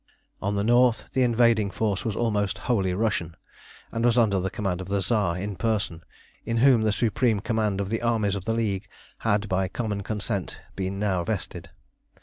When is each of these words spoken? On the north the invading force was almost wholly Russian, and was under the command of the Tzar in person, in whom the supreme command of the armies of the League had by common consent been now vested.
On 0.41 0.55
the 0.55 0.63
north 0.63 1.03
the 1.13 1.21
invading 1.21 1.69
force 1.69 2.03
was 2.03 2.15
almost 2.15 2.57
wholly 2.65 2.95
Russian, 2.95 3.37
and 3.91 4.03
was 4.03 4.17
under 4.17 4.39
the 4.39 4.49
command 4.49 4.81
of 4.81 4.87
the 4.87 4.99
Tzar 4.99 5.37
in 5.37 5.55
person, 5.55 6.01
in 6.43 6.57
whom 6.57 6.81
the 6.81 6.91
supreme 6.91 7.39
command 7.39 7.79
of 7.79 7.89
the 7.89 8.01
armies 8.01 8.33
of 8.33 8.45
the 8.45 8.53
League 8.53 8.87
had 9.19 9.47
by 9.47 9.67
common 9.67 10.01
consent 10.01 10.59
been 10.75 10.97
now 10.97 11.23
vested. 11.23 11.69